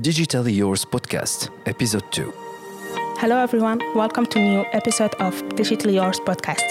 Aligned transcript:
Digitally 0.00 0.56
Yours 0.56 0.86
Podcast, 0.86 1.50
Episode 1.66 2.10
2. 2.12 2.32
Hello, 3.18 3.36
everyone. 3.36 3.78
Welcome 3.94 4.24
to 4.24 4.38
new 4.38 4.64
episode 4.72 5.14
of 5.16 5.34
Digitally 5.50 5.92
Yours 5.96 6.18
Podcast, 6.18 6.64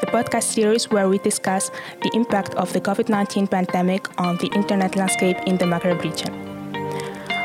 the 0.00 0.08
podcast 0.08 0.42
series 0.42 0.90
where 0.90 1.08
we 1.08 1.18
discuss 1.18 1.70
the 2.02 2.10
impact 2.14 2.54
of 2.54 2.72
the 2.72 2.80
COVID 2.80 3.08
19 3.08 3.46
pandemic 3.46 4.08
on 4.20 4.38
the 4.38 4.48
internet 4.56 4.96
landscape 4.96 5.36
in 5.46 5.56
the 5.56 5.66
Maghreb 5.66 6.02
region. 6.02 6.34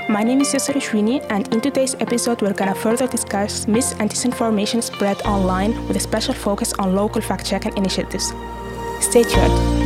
My 0.09 0.23
name 0.23 0.41
is 0.41 0.51
Yusra 0.51 0.81
Jouini, 0.81 1.23
and 1.29 1.47
in 1.53 1.61
today's 1.61 1.93
episode, 1.99 2.41
we're 2.41 2.53
going 2.53 2.73
to 2.73 2.79
further 2.79 3.05
discuss 3.05 3.67
mis 3.67 3.93
and 3.99 4.09
disinformation 4.09 4.81
spread 4.81 5.21
online 5.21 5.75
with 5.87 5.95
a 5.95 5.99
special 5.99 6.33
focus 6.33 6.73
on 6.79 6.95
local 6.95 7.21
fact 7.21 7.45
checking 7.45 7.77
initiatives. 7.77 8.33
Stay 8.99 9.21
tuned 9.21 9.82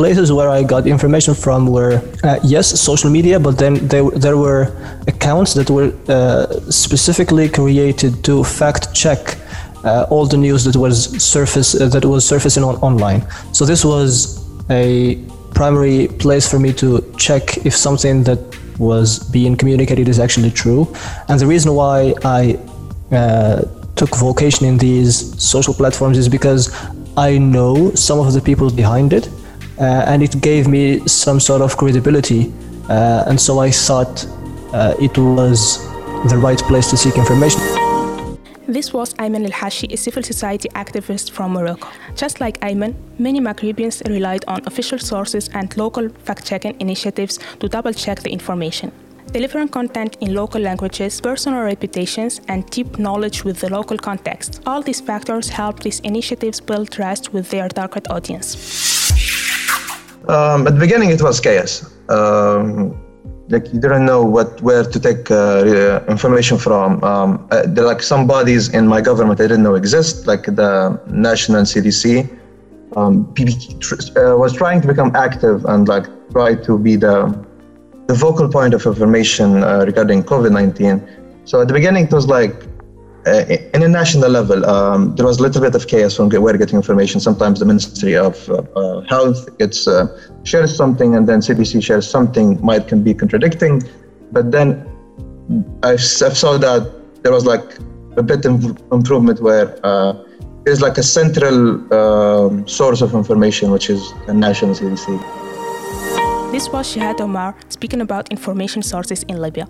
places 0.00 0.32
where 0.32 0.48
I 0.48 0.62
got 0.74 0.86
information 0.86 1.34
from 1.34 1.60
were 1.76 1.94
uh, 2.24 2.38
yes, 2.54 2.66
social 2.90 3.10
media, 3.10 3.36
but 3.46 3.54
then 3.62 3.74
they, 3.92 4.02
there 4.24 4.38
were 4.46 4.62
accounts 5.12 5.50
that 5.58 5.68
were 5.76 5.88
uh, 6.08 6.46
specifically 6.84 7.46
created 7.50 8.12
to 8.28 8.42
fact 8.42 8.82
check 9.02 9.20
uh, 9.84 10.12
all 10.12 10.24
the 10.34 10.40
news 10.46 10.60
that 10.64 10.76
was 10.84 10.96
surface 11.34 11.70
uh, 11.74 11.88
that 11.94 12.04
was 12.14 12.22
surfacing 12.32 12.64
on 12.64 12.76
online. 12.88 13.20
So 13.52 13.62
this 13.72 13.82
was 13.84 14.10
a 14.70 14.84
primary 15.60 16.08
place 16.22 16.44
for 16.50 16.58
me 16.58 16.70
to 16.82 16.88
check 17.26 17.44
if 17.68 17.74
something 17.86 18.24
that 18.28 18.40
was 18.78 19.08
being 19.36 19.54
communicated 19.60 20.08
is 20.08 20.18
actually 20.18 20.52
true. 20.62 20.82
And 21.28 21.38
the 21.42 21.48
reason 21.54 21.70
why 21.80 22.14
I 22.38 22.40
uh, 23.20 23.62
took 24.00 24.12
vocation 24.28 24.64
in 24.70 24.78
these 24.78 25.14
social 25.52 25.74
platforms 25.74 26.16
is 26.16 26.28
because 26.38 26.62
I 27.28 27.30
know 27.36 27.74
some 28.06 28.18
of 28.18 28.32
the 28.36 28.40
people 28.40 28.70
behind 28.84 29.12
it 29.12 29.28
and 29.80 30.22
it 30.22 30.40
gave 30.40 30.68
me 30.68 31.00
some 31.06 31.40
sort 31.40 31.62
of 31.62 31.76
credibility. 31.76 32.52
Uh, 32.88 33.24
and 33.26 33.40
so 33.40 33.60
I 33.60 33.70
thought 33.70 34.26
uh, 34.72 34.94
it 35.00 35.16
was 35.16 35.78
the 36.28 36.36
right 36.36 36.58
place 36.58 36.90
to 36.90 36.96
seek 36.96 37.16
information. 37.16 37.60
This 38.66 38.92
was 38.92 39.14
Ayman 39.14 39.44
El 39.44 39.50
Hashi, 39.50 39.88
a 39.90 39.96
civil 39.96 40.22
society 40.22 40.68
activist 40.76 41.32
from 41.32 41.52
Morocco. 41.52 41.88
Just 42.14 42.40
like 42.40 42.60
Ayman, 42.60 42.94
many 43.18 43.40
Maghrebians 43.40 44.06
relied 44.08 44.44
on 44.46 44.60
official 44.66 44.98
sources 44.98 45.48
and 45.54 45.76
local 45.76 46.08
fact 46.24 46.46
checking 46.46 46.80
initiatives 46.80 47.40
to 47.58 47.68
double 47.68 47.92
check 47.92 48.20
the 48.20 48.30
information. 48.30 48.92
Delivering 49.32 49.68
content 49.68 50.16
in 50.20 50.34
local 50.34 50.60
languages, 50.60 51.20
personal 51.20 51.62
reputations, 51.62 52.40
and 52.48 52.68
deep 52.70 52.98
knowledge 52.98 53.44
with 53.44 53.60
the 53.60 53.70
local 53.70 53.98
context. 53.98 54.60
All 54.66 54.82
these 54.82 55.00
factors 55.00 55.48
help 55.48 55.80
these 55.80 56.00
initiatives 56.00 56.60
build 56.60 56.90
trust 56.90 57.32
with 57.32 57.50
their 57.50 57.68
target 57.68 58.08
audience. 58.10 58.99
Um, 60.30 60.66
at 60.68 60.74
the 60.74 60.80
beginning, 60.80 61.10
it 61.10 61.20
was 61.20 61.40
chaos. 61.40 61.72
Um, 62.08 62.94
like 63.48 63.66
you 63.72 63.80
didn't 63.80 64.06
know 64.06 64.22
what 64.24 64.62
where 64.62 64.84
to 64.84 65.00
take 65.00 65.28
uh, 65.30 66.04
information 66.08 66.56
from. 66.56 67.02
Um, 67.02 67.48
uh, 67.50 67.66
like 67.90 68.00
some 68.00 68.28
bodies 68.28 68.68
in 68.68 68.86
my 68.86 69.00
government 69.00 69.40
I 69.40 69.44
didn't 69.44 69.64
know 69.64 69.74
exist, 69.74 70.28
like 70.28 70.44
the 70.44 71.00
national 71.08 71.62
CDC. 71.62 72.38
Um, 72.96 73.32
uh, 73.36 74.36
was 74.36 74.52
trying 74.52 74.80
to 74.82 74.88
become 74.88 75.14
active 75.14 75.64
and 75.64 75.86
like 75.88 76.06
try 76.30 76.54
to 76.54 76.78
be 76.78 76.94
the 76.96 77.16
the 78.06 78.14
vocal 78.14 78.48
point 78.48 78.72
of 78.74 78.86
information 78.86 79.62
uh, 79.62 79.84
regarding 79.84 80.22
COVID-19. 80.24 81.48
So 81.48 81.60
at 81.60 81.68
the 81.68 81.74
beginning, 81.74 82.04
it 82.04 82.12
was 82.12 82.26
like 82.26 82.54
uh, 83.26 83.44
in 83.74 83.82
a 83.82 83.88
national 83.88 84.30
level, 84.30 84.64
um, 84.64 85.14
there 85.16 85.26
was 85.26 85.38
a 85.38 85.42
little 85.42 85.60
bit 85.60 85.74
of 85.74 85.86
chaos 85.86 86.18
on 86.18 86.30
where 86.30 86.56
getting 86.56 86.76
information. 86.76 87.20
Sometimes 87.20 87.58
the 87.58 87.66
Ministry 87.66 88.16
of 88.16 88.48
uh, 88.48 88.62
uh 88.74 89.00
Health 89.02 89.58
gets 89.58 89.86
uh, 89.86 90.06
shares 90.44 90.74
something, 90.74 91.14
and 91.14 91.28
then 91.28 91.40
CDC 91.40 91.82
shares 91.82 92.08
something 92.08 92.64
might 92.64 92.88
can 92.88 93.02
be 93.02 93.12
contradicting. 93.12 93.82
But 94.32 94.52
then 94.52 94.88
I, 95.82 95.96
saw 95.96 96.56
that 96.58 96.82
there 97.22 97.32
was 97.32 97.44
like 97.44 97.78
a 98.16 98.22
bit 98.22 98.44
of 98.46 98.78
improvement 98.90 99.40
where 99.40 99.78
uh, 99.84 100.14
there's 100.64 100.80
like 100.80 100.96
a 100.96 101.02
central 101.02 101.92
um, 101.92 102.66
source 102.66 103.02
of 103.02 103.14
information, 103.14 103.70
which 103.70 103.90
is 103.90 104.00
the 104.26 104.34
national 104.34 104.74
CDC. 104.74 105.06
This 106.52 106.68
was 106.70 106.86
Shihad 106.92 107.20
Omar 107.20 107.54
speaking 107.68 108.00
about 108.00 108.30
information 108.30 108.82
sources 108.82 109.24
in 109.24 109.40
Libya. 109.40 109.68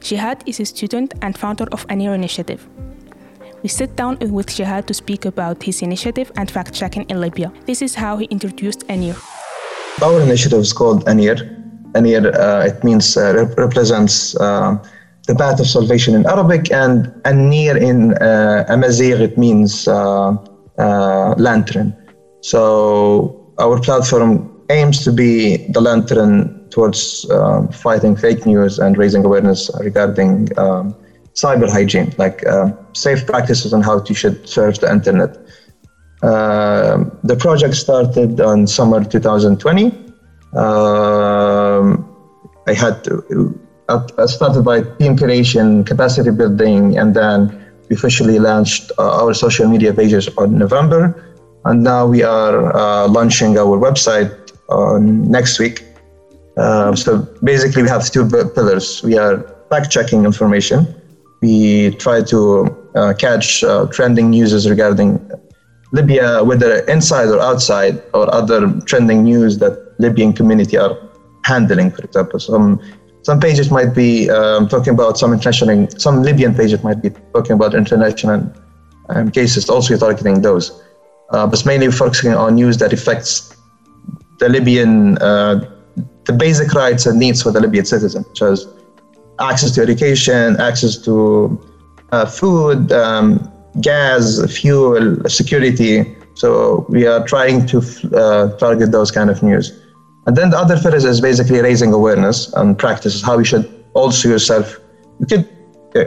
Shihad 0.00 0.42
is 0.46 0.60
a 0.60 0.64
student 0.64 1.14
and 1.22 1.36
founder 1.36 1.66
of 1.72 1.86
Anir 1.88 2.14
Initiative. 2.14 2.66
We 3.62 3.68
sit 3.68 3.96
down 3.96 4.18
with 4.20 4.46
Shihad 4.46 4.86
to 4.86 4.94
speak 4.94 5.24
about 5.24 5.62
his 5.62 5.82
initiative 5.82 6.30
and 6.36 6.50
fact 6.50 6.72
checking 6.72 7.04
in 7.10 7.20
Libya. 7.20 7.52
This 7.66 7.82
is 7.82 7.94
how 7.94 8.16
he 8.16 8.26
introduced 8.26 8.84
Anir. 8.88 9.16
Our 10.02 10.20
initiative 10.20 10.60
is 10.60 10.72
called 10.72 11.08
Anir. 11.08 11.36
Anir, 11.94 12.32
uh, 12.34 12.66
it 12.66 12.84
means 12.84 13.16
uh, 13.16 13.34
rep- 13.34 13.58
represents 13.58 14.36
uh, 14.36 14.76
the 15.26 15.34
path 15.34 15.58
of 15.60 15.66
salvation 15.66 16.14
in 16.14 16.24
Arabic, 16.26 16.70
and 16.70 17.12
Anir 17.24 17.76
in 17.76 18.14
uh, 18.14 18.64
Amazigh, 18.68 19.20
it 19.20 19.36
means 19.36 19.88
uh, 19.88 20.36
uh, 20.78 21.34
lantern. 21.36 21.94
So 22.40 23.52
our 23.58 23.80
platform 23.80 24.48
aims 24.70 25.02
to 25.04 25.12
be 25.12 25.66
the 25.72 25.80
lantern 25.80 26.57
towards 26.70 27.28
um, 27.30 27.68
fighting 27.68 28.16
fake 28.16 28.46
news 28.46 28.78
and 28.78 28.96
raising 28.96 29.24
awareness 29.24 29.70
regarding 29.80 30.48
um, 30.58 30.94
cyber 31.34 31.70
hygiene, 31.70 32.12
like 32.18 32.44
uh, 32.46 32.72
safe 32.92 33.26
practices 33.26 33.72
on 33.72 33.82
how 33.82 33.98
to 34.00 34.14
should 34.14 34.48
surf 34.48 34.80
the 34.80 34.90
internet. 34.90 35.36
Uh, 36.22 37.04
the 37.22 37.36
project 37.36 37.74
started 37.74 38.40
on 38.40 38.66
summer 38.66 39.04
2020. 39.04 39.86
Um, 40.56 42.04
I 42.66 42.74
had 42.74 43.04
to, 43.04 43.58
uh, 43.88 44.26
started 44.26 44.62
by 44.62 44.82
team 44.98 45.16
creation, 45.16 45.84
capacity 45.84 46.30
building, 46.30 46.98
and 46.98 47.14
then 47.14 47.38
we 47.88 47.94
officially 47.94 48.38
launched 48.38 48.90
uh, 48.98 49.22
our 49.22 49.32
social 49.32 49.68
media 49.68 49.94
pages 49.94 50.28
on 50.36 50.58
November. 50.58 51.24
And 51.64 51.84
now 51.84 52.06
we 52.06 52.22
are 52.22 52.74
uh, 52.74 53.08
launching 53.08 53.56
our 53.58 53.78
website 53.78 54.34
next 55.00 55.58
week. 55.58 55.84
Um, 56.58 56.96
so 56.96 57.28
basically, 57.42 57.82
we 57.82 57.88
have 57.88 58.10
two 58.10 58.28
pillars. 58.28 59.02
We 59.02 59.16
are 59.16 59.44
fact 59.70 59.90
checking 59.90 60.24
information. 60.24 60.86
We 61.40 61.92
try 61.92 62.22
to 62.22 62.76
uh, 62.94 63.14
catch 63.14 63.62
uh, 63.62 63.86
trending 63.86 64.30
news 64.30 64.68
regarding 64.68 65.20
Libya, 65.92 66.42
whether 66.42 66.80
inside 66.86 67.28
or 67.28 67.40
outside, 67.40 68.02
or 68.12 68.32
other 68.34 68.72
trending 68.86 69.22
news 69.22 69.58
that 69.58 69.94
Libyan 69.98 70.32
community 70.32 70.76
are 70.76 70.96
handling. 71.44 71.92
For 71.92 72.02
example, 72.02 72.40
some 72.40 72.80
some 73.22 73.40
pages 73.40 73.70
might 73.70 73.94
be 73.94 74.28
um, 74.30 74.68
talking 74.68 74.94
about 74.94 75.18
some 75.18 75.32
international, 75.32 75.86
some 75.98 76.22
Libyan 76.22 76.54
pages 76.54 76.82
might 76.82 77.00
be 77.02 77.10
talking 77.34 77.52
about 77.52 77.74
international 77.74 78.52
um, 79.10 79.30
cases, 79.30 79.68
also 79.68 79.96
targeting 79.96 80.42
those. 80.42 80.82
Uh, 81.30 81.46
but 81.46 81.64
mainly 81.66 81.90
focusing 81.90 82.32
on 82.32 82.54
news 82.54 82.78
that 82.78 82.92
affects 82.92 83.54
the 84.38 84.48
Libyan 84.48 85.18
uh, 85.18 85.60
the 86.28 86.34
basic 86.34 86.72
rights 86.74 87.06
and 87.06 87.18
needs 87.18 87.42
for 87.42 87.50
the 87.50 87.58
Libyan 87.58 87.86
citizen, 87.86 88.22
such 88.34 88.42
as 88.42 88.66
access 89.40 89.70
to 89.72 89.80
education, 89.80 90.60
access 90.60 90.96
to 90.98 91.58
uh, 92.12 92.26
food, 92.26 92.92
um, 92.92 93.50
gas, 93.80 94.40
fuel, 94.52 95.16
security. 95.26 96.14
So 96.34 96.84
we 96.90 97.06
are 97.06 97.24
trying 97.26 97.66
to 97.68 97.78
uh, 98.14 98.56
target 98.58 98.92
those 98.92 99.10
kind 99.10 99.30
of 99.30 99.42
news. 99.42 99.72
And 100.26 100.36
then 100.36 100.50
the 100.50 100.58
other 100.58 100.76
phase 100.76 101.04
is 101.04 101.20
basically 101.20 101.60
raising 101.60 101.94
awareness 101.94 102.52
and 102.52 102.78
practices 102.78 103.22
how 103.22 103.38
you 103.38 103.44
should 103.44 103.66
also 103.94 104.28
yourself. 104.28 104.78
You 105.20 105.26
could 105.26 105.48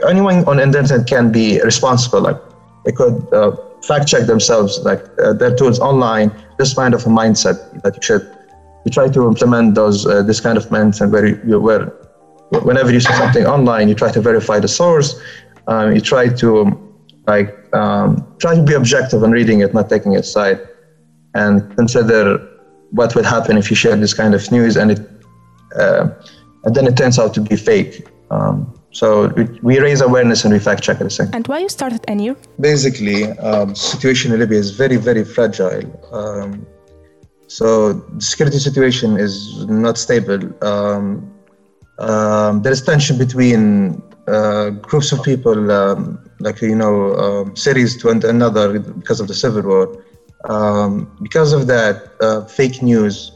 anyone 0.08 0.44
on 0.44 0.60
internet 0.60 1.08
can 1.08 1.32
be 1.32 1.60
responsible. 1.62 2.20
Like 2.20 2.38
they 2.84 2.92
could 2.92 3.16
uh, 3.34 3.56
fact 3.82 4.06
check 4.06 4.26
themselves, 4.26 4.78
like 4.84 5.02
uh, 5.18 5.32
their 5.32 5.54
tools 5.56 5.80
online. 5.80 6.30
This 6.58 6.74
kind 6.74 6.94
of 6.94 7.04
a 7.04 7.08
mindset 7.08 7.56
that 7.82 7.96
you 7.96 8.02
should 8.02 8.22
we 8.84 8.90
try 8.90 9.08
to 9.08 9.26
implement 9.26 9.74
those 9.74 10.06
uh, 10.06 10.22
this 10.22 10.40
kind 10.40 10.56
of 10.58 10.66
mindset 10.66 11.10
where 11.10 11.26
you, 11.26 11.60
where 11.60 11.92
whenever 12.60 12.92
you 12.92 13.00
see 13.00 13.12
something 13.14 13.46
online, 13.46 13.88
you 13.88 13.94
try 13.94 14.10
to 14.10 14.20
verify 14.20 14.58
the 14.58 14.68
source. 14.68 15.20
Um, 15.66 15.94
you 15.94 16.00
try 16.00 16.28
to 16.28 16.48
like 17.26 17.50
um, 17.74 18.26
try 18.38 18.54
to 18.54 18.62
be 18.62 18.74
objective 18.74 19.22
in 19.22 19.30
reading 19.30 19.60
it, 19.60 19.72
not 19.72 19.88
taking 19.88 20.16
a 20.16 20.22
side, 20.22 20.60
and 21.34 21.74
consider 21.76 22.48
what 22.90 23.14
would 23.14 23.24
happen 23.24 23.56
if 23.56 23.70
you 23.70 23.76
share 23.76 23.96
this 23.96 24.14
kind 24.14 24.34
of 24.34 24.50
news 24.52 24.76
and 24.76 24.90
it 24.92 25.00
uh, 25.78 26.08
and 26.64 26.74
then 26.74 26.86
it 26.86 26.96
turns 26.96 27.18
out 27.18 27.32
to 27.34 27.40
be 27.40 27.56
fake. 27.56 28.06
Um, 28.30 28.72
so 28.92 29.28
we, 29.28 29.44
we, 29.62 29.78
raise 29.78 30.00
awareness 30.00 30.44
and 30.44 30.52
we 30.52 30.58
fact 30.58 30.82
check 30.82 31.00
at 31.00 31.04
the 31.04 31.10
same. 31.10 31.28
And 31.32 31.46
why 31.48 31.58
you 31.60 31.68
started 31.68 32.00
Anir? 32.08 32.36
Basically, 32.60 33.30
um, 33.38 33.74
situation 33.74 34.32
in 34.32 34.40
Libya 34.40 34.58
is 34.58 34.70
very 34.70 34.96
very 34.96 35.24
fragile. 35.24 35.84
Um, 36.12 36.66
so 37.56 37.92
the 37.92 38.24
security 38.32 38.58
situation 38.58 39.18
is 39.18 39.66
not 39.66 39.98
stable. 39.98 40.40
Um, 40.64 41.04
um, 41.98 42.62
there 42.62 42.72
is 42.72 42.80
tension 42.80 43.18
between 43.18 44.02
uh, 44.26 44.70
groups 44.88 45.12
of 45.12 45.22
people, 45.22 45.70
um, 45.70 46.18
like 46.40 46.62
you 46.62 46.74
know, 46.74 47.14
um, 47.24 47.54
cities 47.54 48.00
to 48.00 48.08
another 48.08 48.80
because 48.80 49.20
of 49.20 49.28
the 49.28 49.34
civil 49.34 49.64
war. 49.70 49.86
Um, 50.48 51.14
because 51.22 51.52
of 51.52 51.66
that, 51.66 51.96
uh, 52.22 52.46
fake 52.46 52.82
news 52.82 53.32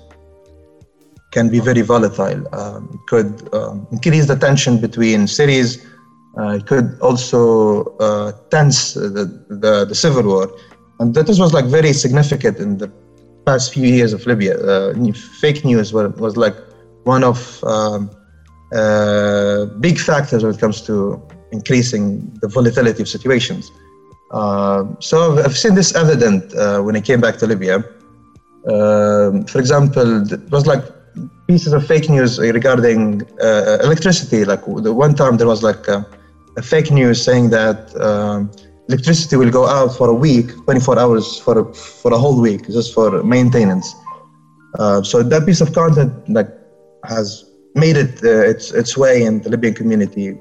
can 1.31 1.51
be 1.51 1.61
very 1.61 1.83
volatile. 1.83 2.43
Um, 2.55 2.99
could 3.09 3.31
um, 3.55 3.87
increase 3.93 4.27
the 4.27 4.37
tension 4.37 4.81
between 4.81 5.27
cities. 5.27 5.87
Uh, 6.39 6.53
it 6.59 6.67
could 6.67 6.99
also 7.01 7.85
uh, 8.07 8.33
tense 8.51 8.95
the, 8.95 9.25
the, 9.51 9.85
the 9.85 9.95
civil 9.95 10.23
war, 10.23 10.51
and 11.01 11.15
that 11.15 11.29
was 11.29 11.53
like 11.53 11.67
very 11.67 11.93
significant 11.93 12.59
in 12.59 12.79
the 12.79 12.91
past 13.47 13.73
few 13.73 13.87
years 13.87 14.13
of 14.13 14.27
Libya. 14.27 14.55
Uh, 14.59 15.13
fake 15.41 15.65
news 15.65 15.93
was, 15.93 16.13
was 16.17 16.37
like 16.37 16.57
one 17.05 17.23
of 17.25 17.63
um, 17.65 18.11
uh, 18.75 19.67
big 19.87 19.99
factors 19.99 20.43
when 20.43 20.53
it 20.55 20.61
comes 20.61 20.83
to 20.83 21.23
increasing 21.53 22.05
the 22.43 22.49
volatility 22.49 23.03
of 23.03 23.09
situations. 23.09 23.71
Uh, 24.33 24.85
so 24.99 25.39
I've 25.45 25.57
seen 25.57 25.75
this 25.75 25.95
evident 25.95 26.53
uh, 26.55 26.81
when 26.81 26.97
I 26.97 27.01
came 27.01 27.21
back 27.21 27.37
to 27.39 27.47
Libya. 27.47 27.77
Um, 28.69 29.45
for 29.45 29.61
example, 29.61 30.33
it 30.33 30.51
was 30.51 30.67
like 30.67 30.85
pieces 31.47 31.73
of 31.73 31.87
fake 31.87 32.09
news 32.11 32.39
regarding 32.39 33.23
uh, 33.41 33.79
electricity. 33.83 34.45
Like 34.45 34.65
the 34.67 34.93
one 34.93 35.15
time 35.15 35.37
there 35.37 35.47
was 35.47 35.63
like 35.63 35.87
a, 35.87 36.05
a 36.57 36.63
fake 36.63 36.91
news 36.91 37.23
saying 37.23 37.51
that 37.51 37.95
um, 38.01 38.51
electricity 38.89 39.37
will 39.37 39.51
go 39.51 39.67
out 39.67 39.97
for 39.97 40.09
a 40.09 40.15
week, 40.15 40.49
24 40.65 40.99
hours 40.99 41.39
for 41.39 41.59
a, 41.59 41.75
for 41.75 42.13
a 42.13 42.19
whole 42.19 42.41
week, 42.41 42.67
just 42.67 42.95
for 42.95 43.23
maintenance. 43.23 43.95
Uh, 44.79 45.03
so 45.03 45.23
that 45.23 45.47
piece 45.47 45.61
of 45.61 45.73
content 45.73 46.13
like 46.29 46.49
has 47.05 47.51
made 47.75 47.97
it 47.97 48.23
uh, 48.25 48.51
its 48.53 48.73
its 48.73 48.97
way 48.97 49.23
in 49.23 49.41
the 49.41 49.49
Libyan 49.49 49.75
community. 49.75 50.37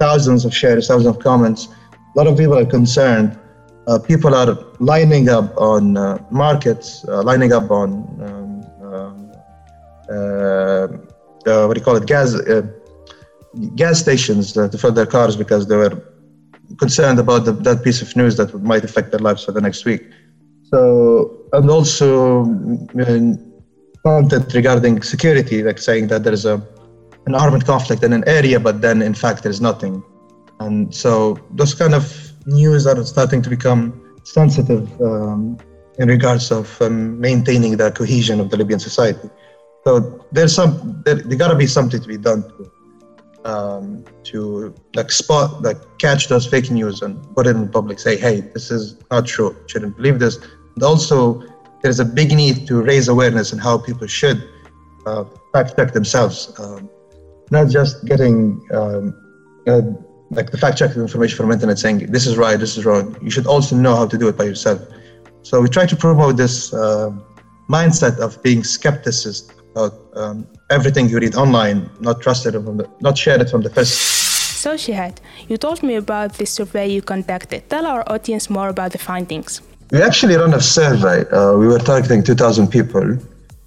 Thousands 0.00 0.44
of 0.44 0.54
shares, 0.54 0.88
thousands 0.88 1.16
of 1.16 1.22
comments. 1.22 1.68
A 1.92 2.18
lot 2.18 2.26
of 2.26 2.36
people 2.36 2.58
are 2.58 2.66
concerned. 2.66 3.38
Uh, 3.86 3.98
people 3.98 4.34
are 4.34 4.56
lining 4.78 5.28
up 5.28 5.56
on 5.56 5.96
uh, 5.96 6.18
markets, 6.30 7.04
uh, 7.08 7.22
lining 7.22 7.52
up 7.52 7.70
on 7.70 7.88
um, 8.26 8.52
um 8.82 9.30
uh, 10.10 11.66
what 11.66 11.74
do 11.74 11.80
you 11.80 11.84
call 11.84 11.96
it, 11.96 12.06
gas 12.06 12.34
gas 13.74 13.98
stations 13.98 14.52
to 14.52 14.78
fill 14.78 14.92
their 14.92 15.06
cars 15.06 15.36
because 15.36 15.66
they 15.66 15.76
were 15.76 16.02
concerned 16.78 17.18
about 17.18 17.44
the, 17.44 17.52
that 17.52 17.82
piece 17.82 18.02
of 18.02 18.14
news 18.16 18.36
that 18.36 18.54
might 18.62 18.84
affect 18.84 19.10
their 19.10 19.20
lives 19.20 19.44
for 19.44 19.52
the 19.52 19.60
next 19.60 19.84
week. 19.84 20.02
So, 20.64 21.46
and 21.52 21.70
also 21.70 22.44
content 24.04 24.54
regarding 24.54 25.02
security, 25.02 25.62
like 25.62 25.78
saying 25.78 26.08
that 26.08 26.24
there 26.24 26.32
is 26.32 26.44
a 26.44 26.66
an 27.26 27.34
armed 27.34 27.64
conflict 27.64 28.02
in 28.02 28.12
an 28.12 28.24
area, 28.26 28.58
but 28.58 28.80
then 28.80 29.00
in 29.00 29.14
fact 29.14 29.42
there's 29.42 29.60
nothing. 29.60 30.02
And 30.60 30.92
so 30.94 31.38
those 31.52 31.74
kind 31.74 31.94
of 31.94 32.32
news 32.46 32.86
are 32.86 33.02
starting 33.04 33.42
to 33.42 33.50
become 33.50 34.18
sensitive 34.24 34.88
um, 35.00 35.56
in 35.98 36.08
regards 36.08 36.50
of 36.50 36.80
um, 36.82 37.20
maintaining 37.20 37.76
the 37.76 37.92
cohesion 37.92 38.40
of 38.40 38.50
the 38.50 38.56
Libyan 38.56 38.80
society. 38.80 39.28
So 39.84 40.24
there's 40.32 40.54
some 40.54 41.02
there, 41.04 41.16
there 41.16 41.38
gotta 41.38 41.56
be 41.56 41.66
something 41.66 42.00
to 42.00 42.08
be 42.08 42.16
done 42.16 42.42
to 42.42 42.71
um, 43.44 44.04
to 44.24 44.74
like 44.94 45.10
spot, 45.10 45.62
like 45.62 45.78
catch 45.98 46.28
those 46.28 46.46
fake 46.46 46.70
news 46.70 47.02
and 47.02 47.22
put 47.34 47.46
it 47.46 47.56
in 47.56 47.68
public. 47.68 47.98
Say, 47.98 48.16
hey, 48.16 48.40
this 48.40 48.70
is 48.70 48.96
not 49.10 49.26
true. 49.26 49.56
Shouldn't 49.66 49.96
believe 49.96 50.18
this. 50.18 50.38
And 50.74 50.82
also, 50.82 51.42
there's 51.82 52.00
a 52.00 52.04
big 52.04 52.32
need 52.32 52.66
to 52.68 52.82
raise 52.82 53.08
awareness 53.08 53.52
and 53.52 53.60
how 53.60 53.78
people 53.78 54.06
should 54.06 54.48
uh, 55.06 55.24
fact 55.52 55.76
check 55.76 55.92
themselves, 55.92 56.52
um, 56.58 56.88
not 57.50 57.68
just 57.68 58.04
getting 58.04 58.62
um, 58.72 59.14
uh, 59.66 59.82
like 60.30 60.50
the 60.50 60.56
fact 60.56 60.78
check 60.78 60.96
information 60.96 61.36
from 61.36 61.52
internet 61.52 61.78
saying 61.78 61.98
this 62.10 62.26
is 62.26 62.36
right, 62.36 62.58
this 62.58 62.76
is 62.76 62.84
wrong. 62.84 63.16
You 63.20 63.30
should 63.30 63.46
also 63.46 63.76
know 63.76 63.94
how 63.96 64.06
to 64.06 64.16
do 64.16 64.28
it 64.28 64.36
by 64.36 64.44
yourself. 64.44 64.80
So 65.42 65.60
we 65.60 65.68
try 65.68 65.86
to 65.86 65.96
promote 65.96 66.36
this 66.36 66.72
uh, 66.72 67.10
mindset 67.68 68.18
of 68.18 68.42
being 68.42 68.62
skepticist 68.62 69.52
about 69.72 69.94
um, 70.14 70.46
everything 70.70 71.08
you 71.08 71.18
read 71.18 71.34
online, 71.34 71.90
not 72.00 72.20
trusted 72.20 72.54
from 72.54 72.76
the, 72.76 72.88
not 73.00 73.16
shared 73.16 73.40
it 73.40 73.50
from 73.50 73.62
the 73.62 73.70
first. 73.70 73.94
So 74.64 74.74
Shihad, 74.76 75.16
you 75.48 75.56
told 75.56 75.82
me 75.82 75.96
about 75.96 76.34
this 76.34 76.50
survey 76.50 76.88
you 76.88 77.02
conducted. 77.02 77.68
Tell 77.68 77.84
our 77.86 78.04
audience 78.14 78.48
more 78.48 78.68
about 78.68 78.92
the 78.92 78.98
findings. 78.98 79.60
We 79.90 80.00
actually 80.00 80.36
run 80.36 80.54
a 80.54 80.60
survey. 80.60 81.28
Uh, 81.30 81.56
we 81.58 81.66
were 81.66 81.78
targeting 81.78 82.22
2,000 82.22 82.68
people. 82.68 83.18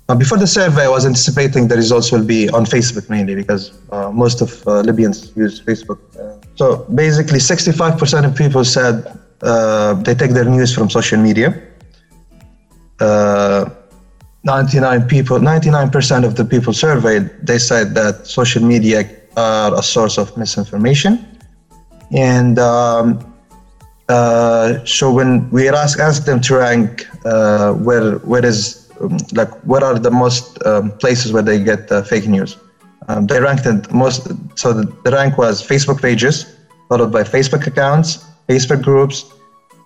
Uh, 0.08 0.16
before 0.16 0.38
the 0.38 0.48
survey, 0.48 0.84
I 0.84 0.88
was 0.88 1.06
anticipating 1.06 1.68
the 1.68 1.76
results 1.76 2.12
will 2.12 2.24
be 2.24 2.48
on 2.50 2.66
Facebook 2.66 3.10
mainly 3.10 3.36
because 3.36 3.74
uh, 3.92 4.12
most 4.12 4.42
of 4.42 4.68
uh, 4.68 4.82
Libyans 4.82 5.36
use 5.36 5.62
Facebook. 5.62 6.00
Uh, 6.18 6.40
so 6.56 6.86
basically, 6.96 7.40
65% 7.40 8.26
of 8.26 8.36
people 8.36 8.64
said 8.64 9.20
uh, 9.42 9.96
they 9.96 10.16
take 10.16 10.32
their 10.32 10.46
news 10.46 10.74
from 10.74 10.90
social 10.90 11.20
media. 11.20 11.62
99 14.46 15.08
people, 15.08 15.40
99% 15.40 16.24
of 16.24 16.36
the 16.36 16.46
people 16.46 16.72
surveyed, 16.72 17.30
they 17.42 17.58
said 17.58 17.96
that 17.96 18.28
social 18.28 18.64
media 18.64 19.10
are 19.36 19.74
a 19.74 19.82
source 19.82 20.18
of 20.18 20.38
misinformation. 20.38 21.26
And 22.12 22.60
um, 22.60 23.34
uh, 24.08 24.86
so 24.86 25.12
when 25.12 25.50
we 25.50 25.68
ask, 25.68 26.00
ask 26.00 26.26
them 26.26 26.40
to 26.42 26.58
rank 26.58 27.08
uh, 27.26 27.74
where 27.74 28.18
where 28.20 28.46
is 28.46 28.92
um, 29.02 29.18
like 29.34 29.50
what 29.64 29.82
are 29.82 29.98
the 29.98 30.12
most 30.12 30.64
um, 30.66 30.92
places 31.00 31.34
where 31.34 31.42
they 31.42 31.62
get 31.62 31.92
uh, 31.92 32.04
fake 32.04 32.28
news, 32.28 32.56
um, 33.08 33.26
they 33.26 33.42
ranked 33.42 33.66
it 33.66 33.92
most. 33.92 34.28
So 34.56 34.74
the, 34.74 34.86
the, 35.04 35.12
rank 35.12 35.40
was 35.40 35.66
Facebook 35.66 36.02
pages, 36.02 36.56
followed 36.88 37.12
by 37.12 37.24
Facebook 37.24 37.66
accounts, 37.66 38.24
Facebook 38.48 38.84
groups, 38.84 39.26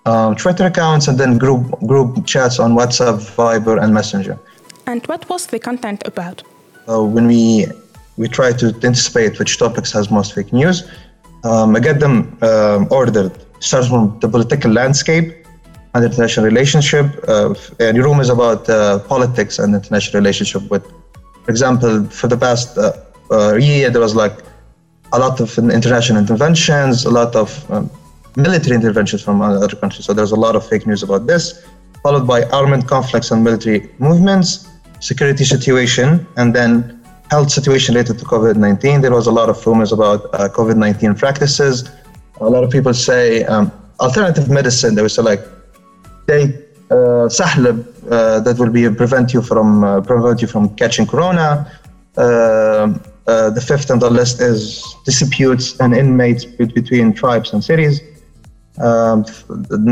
um, 0.06 0.36
Twitter 0.36 0.66
accounts, 0.66 1.08
and 1.08 1.18
then 1.18 1.38
group 1.38 1.80
group 1.88 2.26
chats 2.26 2.60
on 2.60 2.74
WhatsApp, 2.74 3.20
Viber, 3.38 3.82
and 3.82 3.94
Messenger. 3.94 4.38
And 4.90 5.06
what 5.06 5.30
was 5.30 5.46
the 5.46 5.60
content 5.60 6.02
about? 6.08 6.42
Uh, 6.88 7.04
when 7.04 7.28
we 7.28 7.68
we 8.18 8.28
try 8.28 8.52
to 8.62 8.66
anticipate 8.90 9.38
which 9.38 9.60
topics 9.60 9.92
has 9.92 10.10
most 10.10 10.34
fake 10.34 10.52
news, 10.52 10.78
um, 11.44 11.76
I 11.76 11.80
get 11.80 12.00
them 12.00 12.16
um, 12.42 12.88
ordered. 12.90 13.32
Starts 13.60 13.88
from 13.88 14.18
the 14.20 14.28
political 14.28 14.72
landscape 14.72 15.28
and 15.94 16.04
international 16.04 16.46
relationship, 16.46 17.06
uh, 17.28 17.54
and 17.80 17.98
is 18.26 18.30
about 18.30 18.68
uh, 18.68 19.00
politics 19.14 19.60
and 19.60 19.76
international 19.76 20.22
relationship. 20.22 20.62
With, 20.72 20.86
for 21.44 21.52
example, 21.52 22.06
for 22.06 22.28
the 22.28 22.38
past 22.38 22.76
uh, 22.78 22.94
uh, 23.30 23.56
year, 23.58 23.92
there 23.92 24.02
was 24.02 24.16
like 24.16 24.38
a 25.14 25.20
lot 25.20 25.40
of 25.40 25.56
international 25.58 26.18
interventions, 26.18 27.06
a 27.06 27.12
lot 27.12 27.36
of 27.36 27.50
um, 27.72 27.92
military 28.36 28.76
interventions 28.76 29.22
from 29.22 29.42
other 29.42 29.76
countries. 29.76 30.06
So 30.06 30.14
there's 30.14 30.32
a 30.32 30.42
lot 30.48 30.56
of 30.56 30.68
fake 30.68 30.88
news 30.88 31.04
about 31.04 31.28
this, 31.28 31.64
followed 32.02 32.26
by 32.26 32.44
armed 32.46 32.88
conflicts 32.88 33.30
and 33.30 33.44
military 33.44 33.88
movements, 34.00 34.69
security 35.00 35.46
situation 35.46 36.28
and 36.38 36.56
then 36.56 37.00
health 37.30 37.52
situation 37.52 37.96
related 37.96 38.18
to 38.20 38.26
COVID-19. 38.26 39.02
There 39.02 39.12
was 39.12 39.28
a 39.28 39.32
lot 39.32 39.50
of 39.50 39.66
rumors 39.66 39.92
about 39.92 40.26
uh, 40.34 40.50
COVID-19 40.50 41.18
practices. 41.18 41.90
A 42.42 42.50
lot 42.50 42.64
of 42.64 42.70
people 42.72 42.94
say 42.94 43.44
um, 43.46 43.72
alternative 44.00 44.50
medicine. 44.50 44.96
They 44.96 45.02
would 45.02 45.12
say 45.12 45.22
like 45.22 45.44
take 46.28 46.52
uh, 46.92 47.26
uh, 47.26 48.40
that 48.40 48.56
will 48.58 48.72
be 48.72 48.90
prevent 48.90 49.34
you 49.34 49.42
from 49.42 49.84
uh, 49.84 50.02
prevent 50.02 50.42
you 50.42 50.48
from 50.48 50.76
catching 50.76 51.06
corona. 51.06 51.72
Uh, 52.18 52.94
uh, 53.28 53.50
the 53.52 53.62
fifth 53.62 53.92
on 53.92 54.00
the 54.00 54.10
list 54.10 54.42
is 54.42 54.84
disputes 55.06 55.80
and 55.80 55.96
inmates 55.96 56.46
between 56.46 57.14
tribes 57.14 57.54
and 57.54 57.64
cities. 57.64 58.02
Um, 58.80 59.26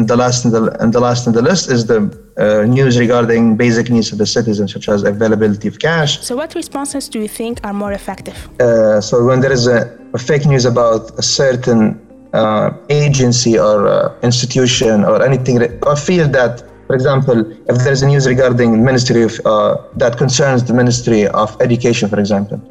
the 0.07 0.15
last 0.15 0.45
in 0.45 0.51
the 0.51 0.61
and 0.81 0.93
the 0.93 1.01
last 1.01 1.27
in 1.27 1.33
the 1.33 1.41
list 1.41 1.69
is 1.69 1.87
the 1.87 1.99
uh, 2.37 2.63
news 2.65 2.97
regarding 2.97 3.57
basic 3.57 3.89
needs 3.89 4.13
of 4.13 4.17
the 4.17 4.25
citizens, 4.25 4.71
such 4.71 4.87
as 4.87 5.03
availability 5.03 5.67
of 5.67 5.79
cash. 5.79 6.21
So, 6.21 6.37
what 6.37 6.55
responses 6.55 7.09
do 7.09 7.19
you 7.19 7.27
think 7.27 7.59
are 7.65 7.73
more 7.73 7.91
effective? 7.91 8.37
Uh, 8.61 9.01
so, 9.01 9.25
when 9.25 9.41
there 9.41 9.51
is 9.51 9.67
a, 9.67 9.97
a, 10.13 10.17
fake 10.17 10.45
news 10.45 10.63
about 10.63 11.11
a 11.19 11.21
certain 11.21 11.99
uh, 12.31 12.71
agency 12.89 13.59
or 13.59 13.87
uh, 13.87 14.15
institution 14.23 15.03
or 15.03 15.21
anything, 15.21 15.61
or 15.83 15.95
field 15.97 16.31
that, 16.31 16.63
for 16.87 16.95
example, 16.95 17.39
if 17.67 17.77
there 17.83 17.91
is 17.91 18.03
a 18.03 18.07
news 18.07 18.25
regarding 18.25 18.85
Ministry 18.85 19.23
of 19.23 19.41
uh, 19.45 19.75
that 19.97 20.17
concerns 20.17 20.63
the 20.63 20.73
Ministry 20.73 21.27
of 21.27 21.59
Education, 21.61 22.07
for 22.07 22.21
example, 22.21 22.61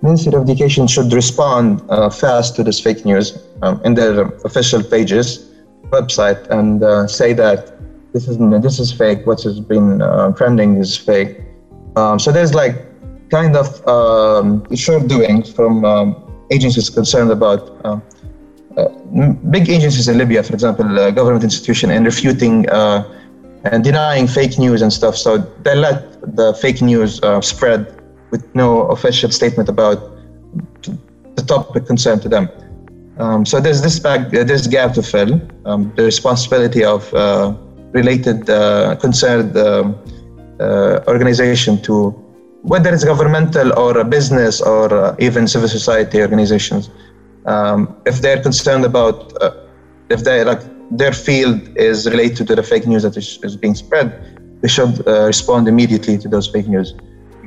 Ministry 0.00 0.32
of 0.32 0.44
Education 0.48 0.86
should 0.86 1.12
respond 1.12 1.82
uh, 1.90 2.08
fast 2.08 2.56
to 2.56 2.62
this 2.62 2.80
fake 2.80 3.04
news 3.04 3.36
um, 3.60 3.82
in 3.84 3.92
their 3.92 4.22
official 4.48 4.82
pages 4.82 5.44
website 5.90 6.46
and 6.50 6.82
uh, 6.82 7.06
say 7.06 7.32
that 7.32 7.74
this 8.12 8.28
is 8.28 8.38
this 8.62 8.78
is 8.78 8.92
fake. 8.92 9.26
What 9.26 9.42
has 9.42 9.60
been 9.60 10.02
uh, 10.02 10.32
trending 10.32 10.76
is 10.76 10.96
fake. 10.96 11.40
Um, 11.96 12.18
so 12.18 12.32
there's 12.32 12.54
like 12.54 12.76
kind 13.30 13.56
of 13.56 13.86
um, 13.86 14.64
short 14.74 15.08
doings 15.08 15.52
from 15.52 15.84
um, 15.84 16.16
agencies 16.50 16.88
concerned 16.88 17.30
about 17.30 17.62
uh, 17.84 18.00
uh 18.76 18.88
big 19.50 19.68
agencies 19.68 20.08
in 20.08 20.16
Libya, 20.16 20.42
for 20.42 20.54
example, 20.54 20.98
uh, 20.98 21.10
government 21.10 21.44
institution, 21.44 21.90
and 21.90 22.06
refuting 22.06 22.68
uh, 22.70 23.02
and 23.64 23.84
denying 23.84 24.26
fake 24.26 24.58
news 24.58 24.80
and 24.82 24.92
stuff. 24.92 25.16
So 25.16 25.38
they 25.64 25.74
let 25.74 26.20
the 26.36 26.54
fake 26.54 26.80
news 26.80 27.20
spread 27.40 27.80
with 28.30 28.42
no 28.54 28.86
official 28.88 29.30
statement 29.30 29.68
about 29.68 29.98
the 30.82 31.44
topic 31.46 31.86
concerned 31.86 32.22
to 32.22 32.28
them. 32.28 32.48
Um, 33.18 33.44
so 33.44 33.60
there's 33.60 33.82
this 33.82 34.04
uh, 34.04 34.18
this 34.30 34.66
gap 34.66 34.94
to 34.94 35.02
fill. 35.02 35.40
Um, 35.64 35.92
the 35.96 36.04
responsibility 36.04 36.84
of 36.84 37.12
uh, 37.14 37.52
related 37.92 38.48
uh, 38.48 38.94
concerned 38.96 39.56
um, 39.56 39.96
uh, 40.60 41.00
organization 41.08 41.82
to 41.82 42.10
whether 42.62 42.92
it's 42.94 43.04
governmental 43.04 43.76
or 43.78 43.98
a 43.98 44.04
business 44.04 44.60
or 44.60 44.92
uh, 44.92 45.16
even 45.18 45.48
civil 45.48 45.68
society 45.68 46.20
organizations, 46.20 46.90
um, 47.46 47.96
if 48.06 48.20
they're 48.20 48.42
concerned 48.42 48.84
about 48.84 49.32
if 50.10 50.22
they 50.24 50.44
like 50.44 50.62
their 50.90 51.12
field 51.12 51.60
is 51.76 52.08
related 52.08 52.46
to 52.46 52.54
the 52.54 52.62
fake 52.62 52.86
news 52.86 53.02
that 53.02 53.16
is, 53.16 53.38
is 53.42 53.56
being 53.56 53.74
spread, 53.74 54.08
they 54.62 54.68
should 54.68 55.04
respond 55.06 55.68
immediately 55.68 56.18
to 56.18 56.28
those 56.28 56.46
fake 56.46 56.68
news. 56.68 56.94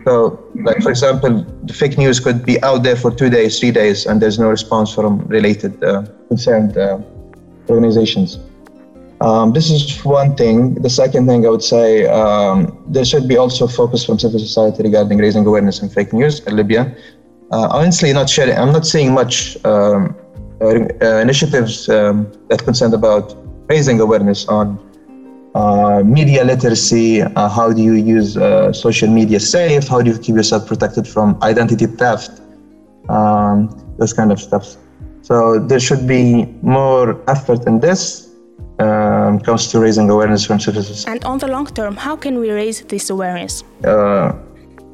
So, 0.06 0.44
like 0.56 0.82
for 0.82 0.90
example, 0.90 1.46
the 1.64 1.74
fake 1.74 1.98
news 1.98 2.20
could 2.20 2.46
be 2.46 2.62
out 2.64 2.84
there 2.84 2.96
for 2.96 3.12
two 3.12 3.30
days, 3.30 3.60
three 3.60 3.72
days, 3.72 4.06
and 4.06 4.22
there's 4.22 4.40
no 4.40 4.50
response 4.50 4.94
from 4.94 5.20
related 5.28 5.84
uh, 5.84 6.04
concerned 6.28 6.78
uh, 6.78 7.00
organizations. 7.70 8.40
Um, 9.22 9.54
this 9.54 9.70
is 9.70 10.04
one 10.04 10.36
thing. 10.36 10.76
The 10.76 10.90
second 10.90 11.28
thing 11.28 11.46
I 11.46 11.50
would 11.50 11.64
say, 11.64 12.08
um, 12.08 12.84
there 12.88 13.06
should 13.06 13.28
be 13.28 13.38
also 13.38 13.68
focus 13.68 14.04
from 14.04 14.18
civil 14.18 14.40
society 14.40 14.82
regarding 14.82 15.20
raising 15.20 15.46
awareness 15.46 15.82
in 15.84 15.90
fake 15.90 16.12
news 16.12 16.40
in 16.48 16.56
Libya. 16.56 16.96
Uh, 17.52 17.68
honestly, 17.72 18.12
not 18.14 18.28
sharing. 18.30 18.58
I'm 18.58 18.72
not 18.72 18.88
seeing 18.88 19.14
much 19.14 19.64
um, 19.64 20.16
uh, 20.62 21.18
initiatives 21.18 21.88
um, 21.90 22.32
that 22.50 22.64
concern 22.64 22.94
about 22.96 23.36
raising 23.70 24.00
awareness 24.00 24.48
on 24.48 24.80
uh, 25.56 26.02
media 26.06 26.44
literacy, 26.44 27.22
uh, 27.22 27.50
how 27.50 27.74
do 27.74 27.82
you 27.82 27.94
use 27.94 28.38
uh, 28.38 28.72
social 28.72 29.10
media 29.10 29.40
safe, 29.40 29.88
how 29.88 30.02
do 30.02 30.12
you 30.12 30.18
keep 30.18 30.36
yourself 30.36 30.66
protected 30.66 31.08
from 31.08 31.38
identity 31.44 31.86
theft, 31.86 32.42
um, 33.10 33.70
those 33.98 34.14
kind 34.14 34.32
of 34.32 34.40
stuff. 34.40 34.78
So 35.22 35.60
there 35.60 35.80
should 35.80 36.08
be 36.08 36.46
more 36.62 37.22
effort 37.30 37.68
in 37.68 37.80
this 37.80 38.32
um, 38.80 39.40
comes 39.40 39.68
to 39.72 39.80
raising 39.80 40.10
awareness 40.10 40.46
from 40.46 40.60
citizens. 40.60 41.06
And 41.06 41.24
on 41.26 41.38
the 41.38 41.48
long 41.48 41.68
term, 41.68 41.96
how 41.96 42.16
can 42.16 42.40
we 42.40 42.52
raise 42.52 42.82
this 42.82 43.10
awareness? 43.10 43.64
Uh, 43.84 44.34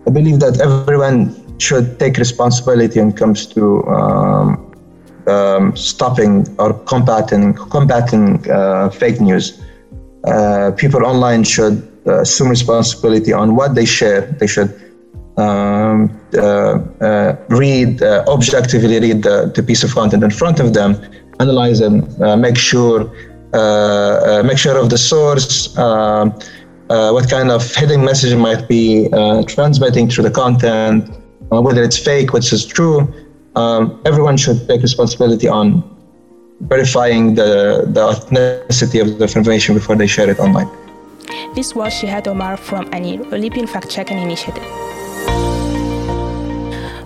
I 0.06 0.10
believe 0.10 0.40
that 0.40 0.60
everyone 0.62 1.20
should 1.60 2.00
take 2.00 2.18
responsibility 2.18 3.00
when 3.00 3.10
it 3.10 3.18
comes 3.18 3.46
to 3.48 3.84
um, 3.88 4.74
um, 5.28 5.76
stopping 5.76 6.48
or 6.60 6.74
combating 6.86 7.54
combating 7.54 8.50
uh, 8.50 8.90
fake 8.90 9.20
news 9.20 9.62
uh, 10.28 10.72
people 10.72 11.06
online 11.06 11.44
should 11.44 11.78
uh, 12.06 12.22
assume 12.22 12.50
responsibility 12.50 13.32
on 13.32 13.56
what 13.56 13.76
they 13.76 13.86
share. 13.86 14.22
They 14.40 14.48
should 14.48 14.72
um, 15.38 16.20
uh, 16.38 17.36
read, 17.50 18.04
objectively 18.04 19.00
read 19.00 19.24
the, 19.24 19.52
the, 19.56 19.64
piece 19.64 19.84
of 19.84 19.94
content 19.94 20.24
in 20.24 20.32
front 20.32 20.60
of 20.60 20.74
them, 20.74 21.00
analyze 21.40 21.80
them, 21.80 21.96
make 22.42 22.58
sure 22.58 23.06
make 24.44 24.58
sure 24.58 24.78
of 24.78 24.90
the 24.90 24.98
source, 24.98 25.78
um, 25.78 26.32
what 26.90 27.30
kind 27.30 27.50
of 27.50 27.64
hidden 27.76 28.04
message 28.04 28.36
might 28.36 28.68
be 28.68 29.08
transmitting 29.48 30.10
through 30.10 30.26
the 30.26 30.32
content, 30.32 31.10
whether 31.50 31.84
it's 31.84 31.98
fake, 31.98 32.34
which 32.34 32.52
is 32.52 32.66
true. 32.66 33.08
Um, 33.56 34.02
everyone 34.06 34.38
should 34.38 34.68
take 34.68 34.82
responsibility 34.82 35.48
on 35.48 35.97
verifying 36.62 37.36
the, 37.36 37.86
the 37.88 38.02
authenticity 38.02 39.00
of 39.00 39.18
the 39.20 39.26
information 39.26 39.76
before 39.76 39.96
they 39.96 40.08
share 40.08 40.30
it 40.30 40.40
online. 40.40 40.70
This 41.54 41.76
was 41.76 41.94
Shihad 41.94 42.28
Omar 42.28 42.58
from 42.58 42.86
ANIR, 42.92 43.22
a 43.34 43.38
Libyan 43.38 43.68
fact-checking 43.68 44.18
initiative. 44.18 44.64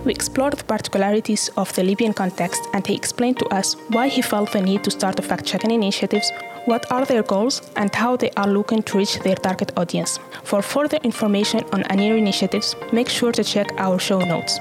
We 0.04 0.12
explored 0.12 0.54
the 0.54 0.64
particularities 0.64 1.48
of 1.56 1.72
the 1.74 1.84
Libyan 1.84 2.12
context 2.12 2.60
and 2.74 2.84
he 2.86 2.94
explained 2.94 3.38
to 3.38 3.46
us 3.46 3.76
why 3.90 4.08
he 4.08 4.20
felt 4.20 4.52
the 4.52 4.60
need 4.60 4.82
to 4.84 4.90
start 4.90 5.16
the 5.16 5.22
fact-checking 5.22 5.70
initiatives, 5.70 6.30
what 6.64 6.90
are 6.90 7.04
their 7.04 7.22
goals, 7.22 7.70
and 7.76 7.94
how 7.94 8.16
they 8.16 8.30
are 8.36 8.48
looking 8.48 8.82
to 8.82 8.98
reach 8.98 9.18
their 9.20 9.36
target 9.36 9.72
audience. 9.76 10.18
For 10.42 10.60
further 10.60 10.98
information 11.04 11.62
on 11.72 11.84
ANIR 11.84 12.16
initiatives, 12.16 12.74
make 12.92 13.08
sure 13.08 13.32
to 13.32 13.44
check 13.44 13.68
our 13.78 13.98
show 13.98 14.20
notes. 14.20 14.58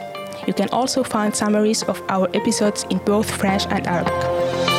You 0.48 0.53
can 0.53 0.69
also 0.69 1.03
find 1.03 1.36
summaries 1.36 1.83
of 1.83 2.01
our 2.10 2.27
episodes 2.36 2.86
in 2.89 3.00
both 3.00 3.29
French 3.29 3.65
and 3.67 3.86
Arabic. 3.88 4.71